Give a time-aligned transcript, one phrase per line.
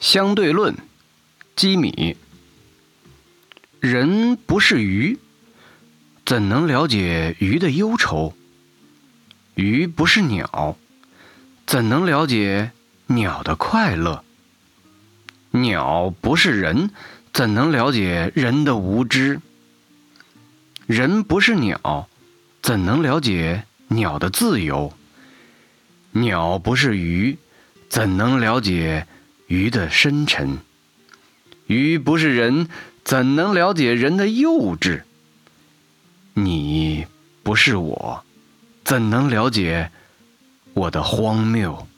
[0.00, 0.74] 相对论，
[1.54, 2.16] 基米。
[3.80, 5.18] 人不是鱼，
[6.24, 8.34] 怎能了解鱼的忧愁？
[9.54, 10.78] 鱼不是鸟，
[11.66, 12.70] 怎能了解
[13.08, 14.24] 鸟的快乐？
[15.50, 16.90] 鸟不是人，
[17.34, 19.38] 怎能了解人的无知？
[20.86, 22.08] 人不是鸟，
[22.62, 24.94] 怎能了解鸟的自由？
[26.12, 27.36] 鸟不是鱼，
[27.90, 29.06] 怎能了解？
[29.50, 30.58] 鱼的深沉，
[31.66, 32.68] 鱼不是人，
[33.02, 35.02] 怎能了解人的幼稚？
[36.34, 37.04] 你
[37.42, 38.24] 不是我，
[38.84, 39.90] 怎能了解
[40.72, 41.88] 我的荒谬？